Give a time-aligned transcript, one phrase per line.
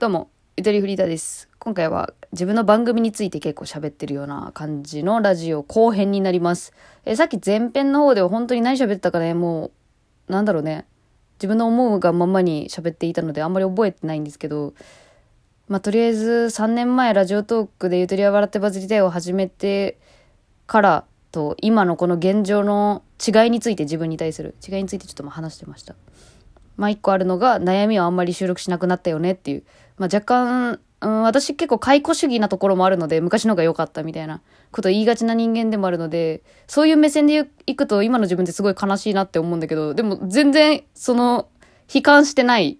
[0.00, 1.50] どうも、ゆとりフリーダです。
[1.58, 6.72] 今回は自分の番組について結構喋ってるような感じのラジオ後編になります。
[7.04, 9.72] えさっき前編の方では本当に何喋ってたかね、も
[10.26, 10.86] う、なんだろうね。
[11.34, 14.72] 自分の思うがままに喋っていたのであんまり覚えてないんですけど、
[15.68, 19.98] まあ、とりあえず3年前ラジオトークでゆとりは笑ってバズりたいを始めて
[20.66, 25.94] からと今のこの現状の違いについて自分に対する違いについてちょっと話してました。
[26.80, 29.64] まあ一個あるのが悩みをあんまり収録しなくなったよねっていう。
[30.00, 34.40] まあ若干、うん、私結構解雇主義なところもあるので、昔のが良かったみたいな
[34.72, 41.48] こと言いがちな人間でもあるので、そういう目線でいくと今の自分ってすごい悲しいなって思うんだけど、でも全然その、
[41.94, 42.78] 悲観してない。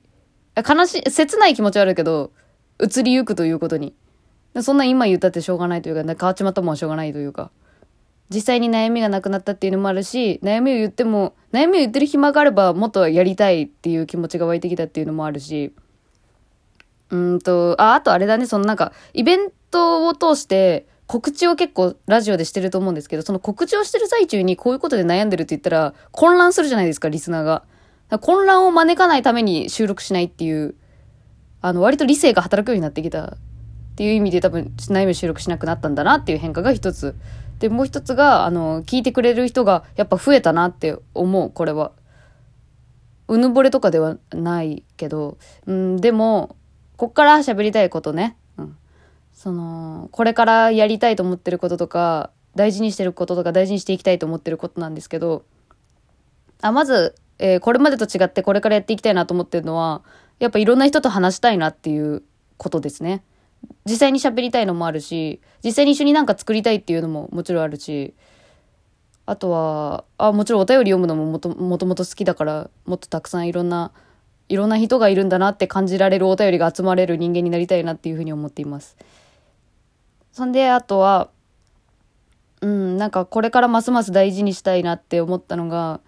[0.56, 2.32] 悲しい、切ない気持ちはあるけど、
[2.82, 3.94] 移りゆくということに。
[4.62, 7.50] そんな今言ったってしょうがないというか、変わっちまったもんはしょうがないというか。
[8.32, 15.74] 実際に悩みがなくなったっていうのもあるし、悩みを言っても、悩みを言ってる暇があればもっとやりたいっていう気持ちが湧いてきたっていうのもあるし、
[17.10, 27.64] うんと、あ、あとあれだね、そのなんか、イベントを通して告知を結構ラジオでしてると思うんですけど、その告知をしてる最中にこういうことで悩んでるって言ったら混乱するじゃないですか、リスナーが。
[28.20, 30.74] 混乱を招かないために収録しないっていう、
[31.60, 33.38] あの、割と理性が働くようになってきたっ
[33.96, 37.14] ていう意味で多分悩みを収録しなくなったんだなっていう変化が一つ
[37.60, 41.92] で、もう一つが、あの、聞いてくれる人がやっぱ増えたなって思う、これは。
[43.28, 46.56] うぬぼれとかではないけど、うん、でも、
[47.00, 48.36] こっから喋りたいことね。
[48.58, 48.76] うん。
[49.32, 55.42] その、これからやりたいと思ってることとか、大事にしてることとか大事にしていきたいと思ってることなんですけど、
[56.60, 60.02] あ、まず、えー、これまでと違ってこれからやっていきたいなと思ってるのは、
[60.40, 62.22] やっぱいろんな人と話したいなっていう
[62.58, 63.22] ことですね。
[63.86, 68.12] 実際に喋りたいのもあるし、実際に一緒になんか作りたいっていうのももちろんあるし、
[69.24, 73.92] あとは、あ、もちろんお便り読むのももともともと好きだから、もっとたくさんいろんな、
[74.50, 78.96] いろんな人がいるんだなって感じられるお便りが集まれる人間になりたいなっていうふうに思っています。
[80.32, 81.30] そんで、あとは、
[82.60, 86.00] うん、なんかこれからますます大事にしたいなって思ったのが、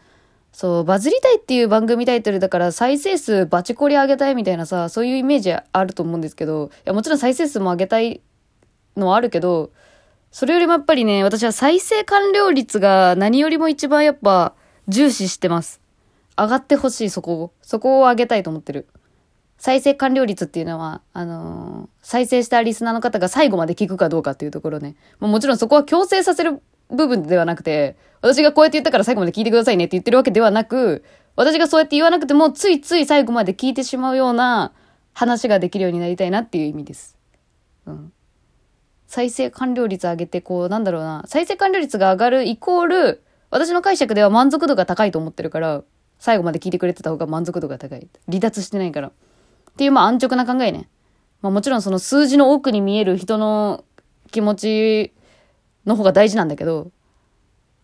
[0.53, 8.21] そう、バズりたいっていう番組タイトルだから再生数バチコリ上げたいみたいなさ、そういうイメージあると思うんですけど、いやもちろん再生数も上げたい
[8.97, 9.71] のはあるけど、
[10.33, 14.55] それよりもやっぱりね、私は再生完了率が何よりも一番やっぱ
[14.89, 15.82] 重視してます。
[16.37, 17.53] 上がってほしい、そこを。
[17.63, 18.89] そこを上げたいと思ってる。
[19.59, 24.97] 再生完了率っていうのは、あのー、再生したリスナーの方が最後まで聞くかどうかっていうところね。
[25.21, 31.05] もちろんそこは強制させる部分ではなくて、私がこうやって言ったから最後まで聞いてくださいねって言ってるわけではなく、
[31.37, 34.73] 私がそうやって言わなくても、ついつい最後まで聞いてしまうような
[35.13, 37.17] 話ができるようになりたいなっていう意味です。
[37.87, 38.13] うん。
[39.07, 45.83] 再生完了率上げて、こう、なんだろうな、再生完了率が上がるイコール、私の解釈では満足度が高いと思ってるから、
[46.23, 48.07] 最後まで聞いてくれてた方が満足度が高い。
[48.29, 49.09] 離脱してないから。
[49.09, 49.13] っ
[49.77, 50.89] ていう、まあ安直な考えね。
[51.41, 53.83] まあもちろんその数字の奥に見える人の
[54.31, 55.13] 気持ち
[55.85, 56.93] の方が大事なんだけど、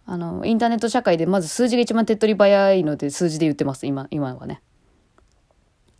[0.06, 4.62] あの、インターネット社会でまず数字が一番手っ取り早いので数字で言ってます、今、今はね。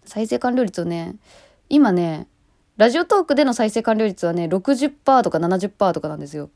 [0.05, 1.17] 再生完了率をね、
[1.69, 2.29] 今ね、
[2.77, 6.51] ラジオトークでの再生完了率はね、60%とか70%とかなんですよ。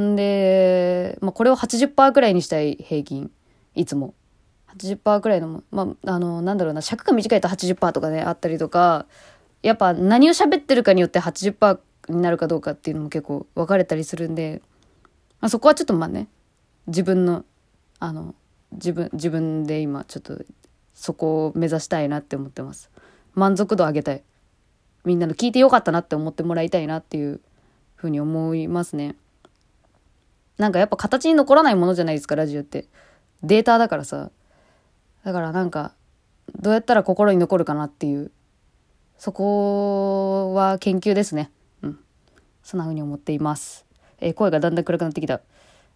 [0.00, 3.30] んで、まあ、これを80%くらいにしたい平均。
[3.76, 4.14] いつも。
[4.78, 9.06] 80%くらいの、まあ、あの、なんだろうな、尺が短いと80%とかね、あったりとか、
[9.62, 14.60] やっぱ何を喋ってるかによって80%になるかどうかっていうのも結構分かれたりするんで、
[15.40, 16.28] まあ、そこはちょっとまあね
[16.86, 17.44] 自分の
[17.98, 18.34] あの
[18.72, 20.38] 自分自分で今ちょっと
[20.92, 22.90] そこを目指したいなって思ってます。
[23.34, 24.22] 満足度上げたい。
[25.04, 27.40] みんなの聞いてよかったなって思ってもらいたいなっていう
[27.94, 29.16] ふうに思いますね。
[30.58, 32.86] なんかやっぱ形に残らないものじゃないですかラジオって。
[33.42, 34.30] データだからさ。
[35.24, 35.94] だからなんか
[36.60, 38.30] どうやったら心に残るかなっていう
[39.18, 41.50] そこは研究ですね
[41.82, 41.98] うん
[42.62, 43.84] そんな風に思っています。
[44.20, 45.42] えー、声がだんだん暗くなってきた。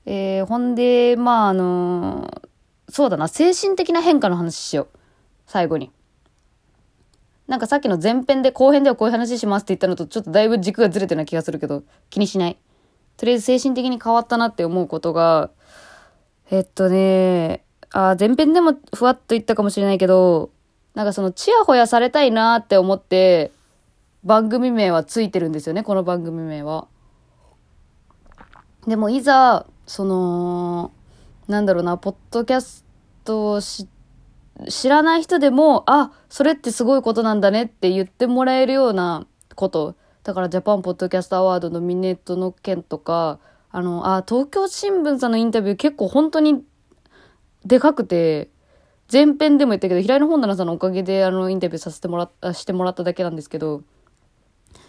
[0.05, 2.49] えー、ほんで、まあ、あのー、
[2.91, 4.99] そうだな、精神的な変化の話しよう。
[5.47, 5.91] 最後に。
[7.47, 12.59] なんかさっきの前編で後編ではこういう話しますって言ったのとちょっとだいぶ軸がずれてるような気がするけど、気にしない。
[13.17, 15.51] とりあえず精神的に変わったなって思うことが、
[16.51, 20.51] えっとね、あ前編でもふわっと言ったかもしれないけど、
[20.95, 23.51] なんかそのチヤホヤされたいなって思って、
[24.25, 26.89] 番組名はついてるんですよね、この番組名は。
[28.87, 30.93] でもいざ、その、
[31.47, 32.85] なんだろうな、ポッドキャス
[33.25, 39.95] トを知らない人でも、あ、それってすごいことなんだねって言ってもらえるようなこと。
[40.25, 43.39] だからジャパンポッドキャストアワードのミネットの件とか、
[43.71, 46.65] あの、あ、東京新聞さんのインタビュー結構本当に
[47.69, 48.49] でかくて、
[49.13, 53.83] 前編でも言ったけど、平井の本棚さんのおかげであのインタビューさせてもらった、してもらっただけなんですけど、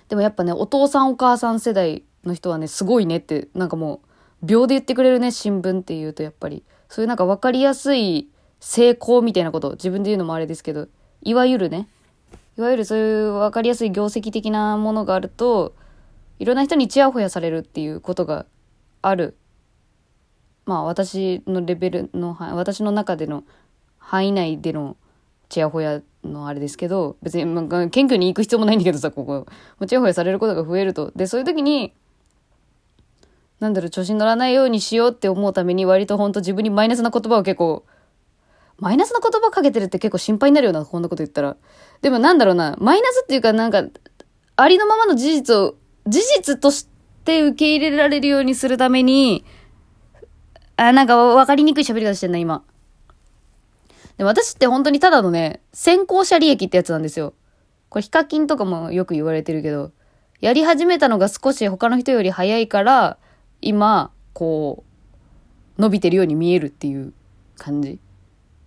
[0.08, 4.02] でもやっぱね、お父さんお母さん世代の人はね、すごいねって、なんかも
[4.42, 6.64] う、秒で言ってくれるね、新聞っていうとやっぱり。
[6.88, 8.30] そういうなんか分かりやすい
[8.60, 10.88] 成功みたいなこと、自分で言うのもあれですけど、
[11.22, 11.90] いわゆるね、
[12.58, 15.76] いわゆるそういう分かりやすい業績的なものがあると、
[16.40, 18.46] いろんな人にちやほやされるっていうことが
[19.02, 19.36] ある。
[20.70, 23.44] まあ私のレベルの、私の中での
[23.98, 24.98] 範囲内での
[25.50, 29.48] ちやほやのあれですけど、別に、まあ、謙虚に行く必要もないんだけどさ、ここ。
[29.80, 31.12] もちやほやされることが増えると。
[31.16, 31.92] で、そういう時に、
[33.60, 37.84] なんだろう、調子に乗らないようにしようって思うために、割とほんと自分にマイナスな言葉を結構、
[38.78, 41.58] マイナスな言葉かけてるって結構心配になるような、こんなこと言ったら。
[42.04, 43.86] でもなんだろうな、マイナスっていうかなんか、
[44.56, 45.74] ありのままの事実を、
[46.06, 46.88] 事実とし
[47.26, 49.44] て受け入れられるようにするために、
[50.80, 52.64] あ、なんか分かりにくい喋り方してんな、今。
[54.18, 57.34] で私って本当にただのね、先行者利益ってやつなんですよ。
[57.90, 59.92] これヒカキンとかもよく言われてるけど、
[60.40, 63.18] やり始めたのが少し他の人より早いから、
[63.60, 64.86] 今、こ
[65.78, 67.14] う、伸びてるように見えるっていう
[67.58, 68.00] 感じ。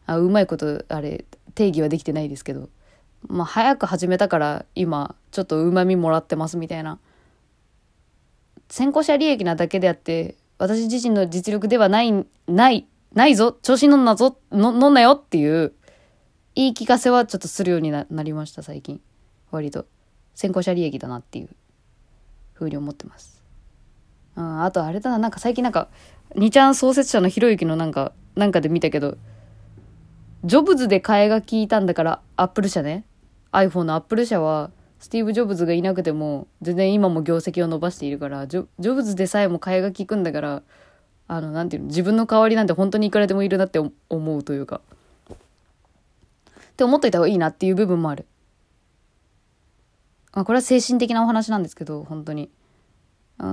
[0.04, 1.24] あ、うまいこと、あれ、
[1.54, 2.68] 定義はできてないですけど。
[3.26, 6.98] まあ、早く始めたから、今、ちょっと旨味もらってますみたいな。
[8.68, 15.72] 先行者利益なだけであって、私自身の実力ではない、ないないぞ調子に乗んなぞの乗んなよっていう
[16.54, 19.00] 言い聞かせはちょっとするようになりました最近。
[19.50, 19.86] 割と。
[20.36, 21.48] 先行者利益だなっていう
[22.52, 23.42] ふうに思ってます。
[24.36, 25.88] うんあとあれだななんか最近なんか
[26.36, 29.18] 2ちゃん創設者のひろゆきのなんかなんかで見たけど
[30.44, 33.04] ジョブズで替えが利いたんだからアップル社ね。
[33.50, 34.70] iPhone のアップル社は
[35.02, 40.62] スティーブ・ジョブズがいなくても全然今も業績を伸ばしているからジョジョブズでさえも替えが利くんだから
[41.28, 44.82] あの、なんていうの、自分の代わりなんて本当にいくらでもいるなって思うというか。
[45.30, 45.34] っ
[46.76, 48.26] て思っといた方がいいなっていう部分もある。
[50.32, 52.50] あこれは精神的なお話なんですけど、本当に。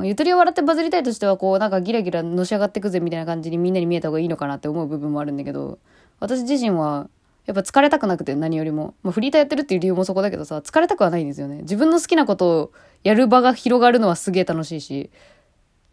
[0.04, 5.80] ゆとりを笑ってバズりたいとしては、こう、なんかギラギラのし上がってくぜみたいな感じにみんなに見えた方がいいのかなって思う部分もあるんだけど、
[6.20, 7.10] 私自身は、
[7.46, 8.94] やっぱ疲れたくなくて何よりも。
[9.02, 11.62] まあ、フリーターやってるっていう理由もそこだけどさ、疲れたくはないんですよね。
[11.62, 12.72] 自分の好きなことを
[13.04, 15.10] やる場が広がるのはすげえ楽しいし、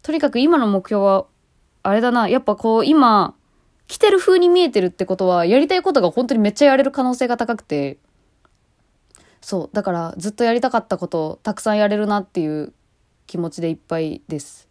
[0.03, 1.25] とにかく今の目標は
[1.83, 3.35] あれだな、やっぱこう今、
[3.87, 7.97] 来てる風に見えてるってことは、やりたいことが本当にめっちゃやれる可能性が高くて、
[9.41, 12.73] そう、だからずっとやりたかったことをたくさんやれるなっていう
[13.27, 14.67] 気持ちでいっぱいです。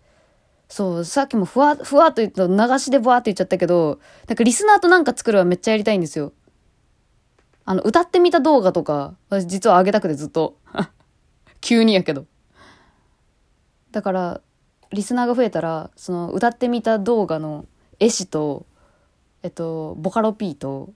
[0.68, 6.32] そう、さっきもふわ、ふわっと言った流しでブワーって言っちゃったけど、なんかリスナーとなんか作るはめっちゃやりたいんですよ。
[7.66, 10.56] あの、歌ってみた動画とか、私実は上げたくてずっと。
[11.60, 12.26] 急にやけど。
[13.92, 14.40] だから、
[14.92, 17.66] リスナーが増えたらその歌ってみた動画の
[17.98, 18.66] 絵師と
[19.42, 20.90] えっとボカロ P と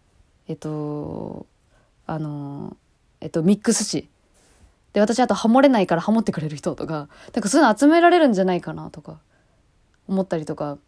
[0.49, 1.47] えっと
[2.07, 2.77] あの
[3.21, 4.09] えっとミックス師
[4.93, 9.21] で私あとハモれないからハモってくれる人とかなんかそういうの集められるんじゃないかなとか
[10.09, 10.79] 思ったりとか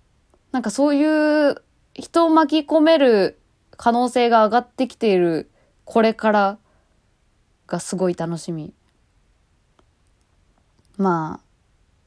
[0.50, 1.62] なんかそういう
[1.94, 3.38] 人を巻き込める
[3.76, 5.50] 可能性が上がってきている
[5.84, 6.58] これから
[7.66, 8.72] がすごい楽しみ
[10.96, 11.52] まあ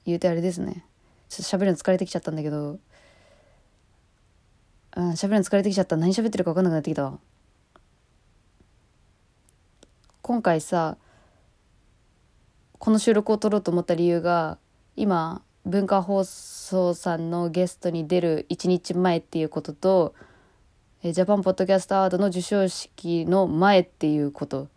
[0.06, 0.86] 言うてあれですね。
[1.30, 2.80] ちょっと喋るの疲れてきちゃったんだけど、
[4.96, 5.98] うん、喋るの疲れてきちゃった。
[5.98, 7.20] 何喋ってるか分かんなくなってきたわ。
[10.22, 10.98] 今回さ、
[12.78, 14.60] この収録を撮ろうと思った理由が、
[14.96, 20.14] 今、文化放送さんのゲストに出る1日前っていうことと、
[21.14, 24.70] ジャパンポッドキャストアワードの授賞式の前っていうこと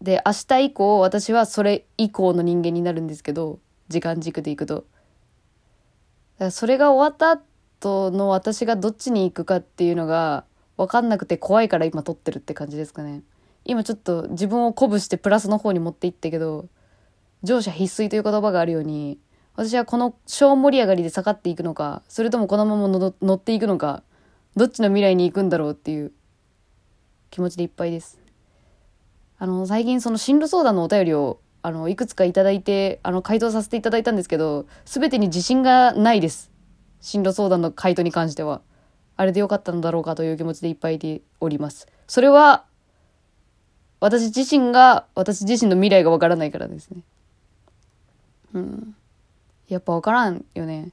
[0.00, 3.58] で明日以降私はそれ以降の人間になるんですけど
[3.88, 4.84] 時間軸でいくと。
[6.50, 7.42] それが終わった
[7.80, 10.44] 後の私がどっちに行くかっていうのが
[10.76, 13.22] 分かんなくて怖いから今撮ってるって感じですかね。
[13.64, 16.68] 今ちょっと自分を鼓舞してプラスの方に持っていったけど、
[17.42, 19.18] 乗車必須という言葉があるように、
[19.56, 24.04] 私はこの小盛り上がりで下がっていくのか、それともこのまま乗っていくのか、
[24.58, 26.12] どっちの未来に行くんだろうっていう
[27.30, 28.18] 気持ちでいっぱいです。
[29.38, 36.50] あの、最近その進路相談のお便りをあの、いくつかいただいて、あの、回答させていただいたんですけど、すべてに自信がないです。
[37.00, 38.62] 進路相談の回答に関しては。
[39.16, 41.88] あれでよかったのだろうかという気持ちでいっぱいでおります。
[42.06, 42.64] それは、
[44.00, 47.02] 私自身が、私自身の未来がわからないからですね。
[48.54, 48.96] うん。
[49.68, 50.92] やっぱわからんよね。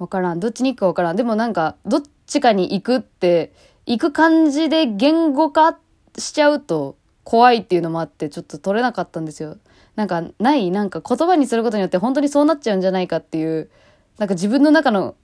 [0.00, 0.40] わからん。
[0.40, 1.16] どっちに行くかわからん。
[1.16, 3.52] でもなんか、どっちかに行くって、
[3.86, 5.78] 行く感じで言語化
[6.18, 9.58] しちゃうと、怖いっていうのもあってちょっと取れなかったんですよ。
[9.94, 13.70] なんかないなんか言葉にすることによって本当にそうなっちゃうんじゃないかっていう
[14.18, 15.14] なんか自分の中の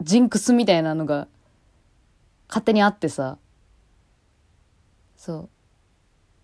[0.00, 1.26] ジンクスみたいなのが
[2.48, 3.38] 勝手にあってさ
[5.16, 5.48] そう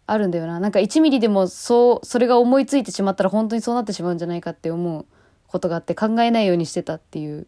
[0.07, 0.61] あるんだよな。
[0.61, 5.07] なんか1ミリでもそう、それが思いついてしまったら本当にそうなってしまうんじゃないかって思う
[5.47, 7.47] ことがあって考えないようにしてたっていう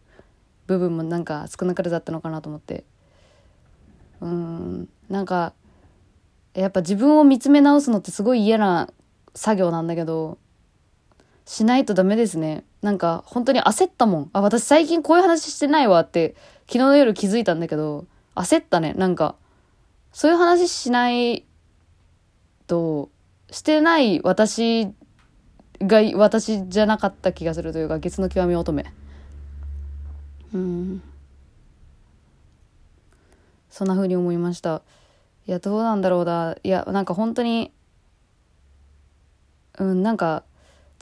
[0.68, 2.84] 部分もなんか少なからずあったのかなと思って。
[4.20, 5.54] うん、なんか、
[6.54, 8.90] やっぱ自分を見つめ直すのってすごい嫌な
[9.34, 10.38] 作業なんだけど、
[11.46, 12.64] しないとダメですね。
[12.82, 14.30] なんか本当に焦ったもん。
[14.34, 18.92] あ、私最近こういう話してないわって昨日の夜気づいたんだけど、焦ったね。
[18.92, 19.36] なんか、
[20.12, 21.46] そういう話しない
[22.66, 23.08] と、
[23.50, 24.88] してない私
[25.80, 28.84] が私じゃなかった気がするというか、月の極み乙女。
[30.54, 31.02] うん。
[33.70, 34.82] そんな風に思いました。
[35.46, 36.56] いや、どうなんだろうな。
[36.62, 37.72] いや、なんか本当に、
[39.78, 40.44] うん、なんか、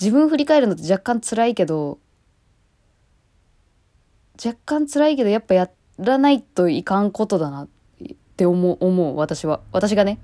[0.00, 1.98] 自分振り返るのって若干辛いけど、
[4.44, 7.68] 若干辛いけど、やっぱやらないといかんことだなっ
[8.36, 9.60] て思う、思う、私は。
[9.72, 10.18] 私がね。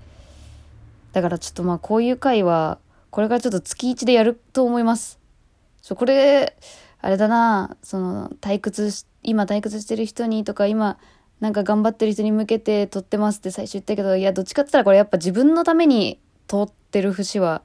[1.13, 2.79] だからちょっとまあ、こういう回は、
[3.11, 5.19] これからちょっと月1でやると思います。
[5.81, 6.57] ちょ、これ、
[7.03, 10.99] あれだな、その、退屈し今退屈してる人にとか、今、
[11.41, 17.63] なんか頑張ってる人に向けて撮ってますって最初言ったけど、いや、どっちかって言ったらこれやっぱ自分のために撮ってる節は、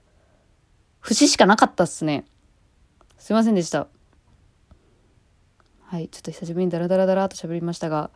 [1.02, 2.26] 節しかなかったっすね。
[3.20, 3.88] すいませんでした。
[5.84, 8.10] はい、ちょっと久しぶりにダラダラダラと喋りましたが、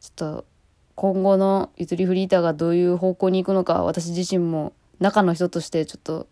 [0.00, 0.46] ちょっと
[0.94, 6.26] 今後のゆとりフリーターがどういう方向に行くのか、私自身も中の人としてちょっと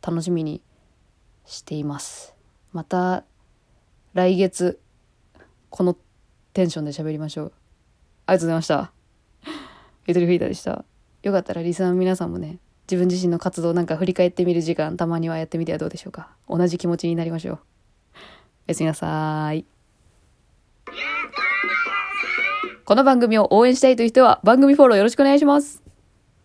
[0.00, 0.62] 楽しみに
[1.44, 2.34] しています。
[2.72, 3.24] また
[4.14, 4.80] 来月、
[5.70, 5.96] この
[6.52, 7.52] テンションで喋りましょう。
[8.26, 8.92] ありがとうございました。
[10.06, 10.84] ゆとりフリーターでした。
[11.22, 12.58] よかったらリスナーの皆さんもね、
[12.92, 17.58] 自分自身の活動なんか振り返ってみる時間たまにはやってみてはどうでしょうか同じ気持ちになりましょうお
[18.66, 19.64] やすみなさい
[22.84, 25.81] この番組を応援したいという人は番組フォローよろしくお願いします